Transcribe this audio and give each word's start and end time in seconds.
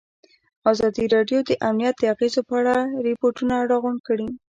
ازادي 0.71 1.05
راډیو 1.15 1.39
د 1.45 1.51
امنیت 1.67 1.95
د 1.99 2.03
اغېزو 2.13 2.41
په 2.49 2.53
اړه 2.59 2.75
ریپوټونه 3.07 3.55
راغونډ 3.71 3.99
کړي. 4.07 4.27